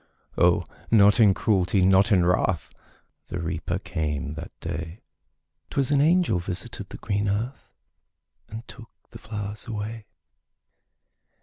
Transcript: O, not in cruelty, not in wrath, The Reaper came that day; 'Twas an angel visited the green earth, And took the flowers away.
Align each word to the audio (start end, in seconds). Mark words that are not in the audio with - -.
O, 0.35 0.65
not 0.89 1.19
in 1.19 1.35
cruelty, 1.35 1.83
not 1.85 2.11
in 2.11 2.25
wrath, 2.25 2.73
The 3.27 3.37
Reaper 3.39 3.77
came 3.77 4.33
that 4.33 4.51
day; 4.59 5.01
'Twas 5.69 5.91
an 5.91 6.01
angel 6.01 6.39
visited 6.39 6.89
the 6.89 6.97
green 6.97 7.29
earth, 7.29 7.69
And 8.49 8.67
took 8.67 8.89
the 9.11 9.19
flowers 9.19 9.67
away. 9.67 10.07